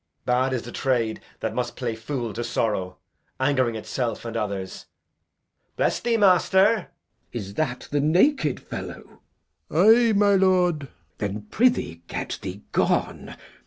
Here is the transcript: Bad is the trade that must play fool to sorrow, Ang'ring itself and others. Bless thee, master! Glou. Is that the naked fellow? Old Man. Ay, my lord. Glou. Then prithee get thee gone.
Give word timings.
Bad 0.25 0.51
is 0.53 0.63
the 0.63 0.71
trade 0.71 1.21
that 1.41 1.53
must 1.53 1.75
play 1.75 1.93
fool 1.93 2.33
to 2.33 2.43
sorrow, 2.43 2.97
Ang'ring 3.39 3.75
itself 3.75 4.25
and 4.25 4.35
others. 4.35 4.87
Bless 5.75 5.99
thee, 5.99 6.17
master! 6.17 6.89
Glou. 7.31 7.39
Is 7.39 7.53
that 7.53 7.87
the 7.91 7.99
naked 8.01 8.59
fellow? 8.59 9.21
Old 9.69 9.85
Man. 9.93 10.07
Ay, 10.09 10.13
my 10.13 10.33
lord. 10.33 10.79
Glou. 10.79 10.89
Then 11.19 11.41
prithee 11.51 12.01
get 12.07 12.39
thee 12.41 12.63
gone. 12.71 13.35